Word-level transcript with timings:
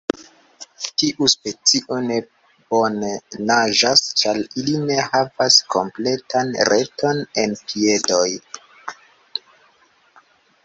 Tiu 0.99 1.25
specio 1.31 1.97
ne 2.05 2.15
bone 2.73 3.09
naĝas 3.49 4.01
ĉar 4.21 4.39
ili 4.61 4.73
ne 4.87 4.97
havas 5.09 5.57
kompletan 5.75 6.49
reton 6.73 7.21
en 7.43 7.53
piedoj. 7.67 8.25